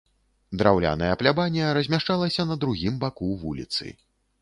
Драўляная 0.61 1.11
плябанія 1.21 1.69
размяшчалася 1.81 2.49
на 2.55 2.61
другім 2.67 3.01
баку 3.07 3.33
вуліцы. 3.47 3.97